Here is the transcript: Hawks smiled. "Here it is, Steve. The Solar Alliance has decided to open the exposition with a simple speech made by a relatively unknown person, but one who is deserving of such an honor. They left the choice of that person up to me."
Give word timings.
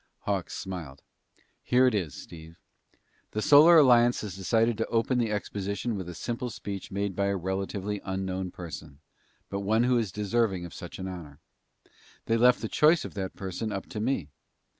Hawks 0.21 0.55
smiled. 0.57 1.03
"Here 1.61 1.85
it 1.85 1.93
is, 1.93 2.15
Steve. 2.15 2.57
The 3.33 3.41
Solar 3.43 3.77
Alliance 3.77 4.21
has 4.21 4.35
decided 4.35 4.75
to 4.79 4.87
open 4.87 5.19
the 5.19 5.29
exposition 5.31 5.95
with 5.95 6.09
a 6.09 6.15
simple 6.15 6.49
speech 6.49 6.89
made 6.89 7.15
by 7.15 7.27
a 7.27 7.37
relatively 7.37 8.01
unknown 8.03 8.49
person, 8.49 8.99
but 9.51 9.59
one 9.59 9.83
who 9.83 9.99
is 9.99 10.11
deserving 10.11 10.65
of 10.65 10.73
such 10.73 10.97
an 10.97 11.07
honor. 11.07 11.39
They 12.25 12.35
left 12.37 12.61
the 12.63 12.67
choice 12.67 13.05
of 13.05 13.13
that 13.13 13.35
person 13.35 13.71
up 13.71 13.85
to 13.89 13.99
me." 13.99 14.31